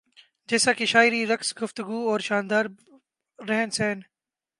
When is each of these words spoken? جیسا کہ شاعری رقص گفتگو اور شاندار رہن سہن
جیسا 0.49 0.71
کہ 0.73 0.85
شاعری 0.85 1.25
رقص 1.25 1.53
گفتگو 1.61 1.99
اور 2.11 2.19
شاندار 2.19 2.65
رہن 3.39 3.69
سہن 3.69 3.99